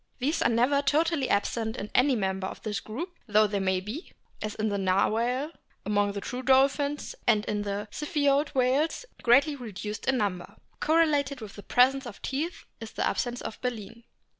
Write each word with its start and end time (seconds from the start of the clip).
These 0.17 0.41
are 0.41 0.49
never 0.49 0.81
totally 0.81 1.29
absent 1.29 1.77
in 1.77 1.91
any 1.93 2.15
member 2.15 2.47
of 2.47 2.63
this 2.63 2.79
group, 2.79 3.19
though 3.27 3.45
they 3.45 3.59
may 3.59 3.79
be 3.79 4.11
as 4.41 4.55
in 4.55 4.69
the 4.69 4.79
Narwhal 4.79 5.51
among 5.85 6.13
the 6.13 6.21
true 6.21 6.41
dolphins, 6.41 7.13
and 7.27 7.45
in 7.45 7.61
the 7.61 7.87
Ziphioid 7.91 8.49
whales 8.55 9.05
greatly 9.21 9.55
reduced 9.55 10.07
in 10.07 10.17
number. 10.17 10.55
Correlated 10.79 11.39
with 11.39 11.55
the 11.55 11.61
presence 11.61 12.07
of 12.07 12.19
teeth 12.23 12.65
is 12.79 12.93
the 12.93 13.05
absence 13.05 13.41
of 13.41 13.61
baleen. 13.61 14.03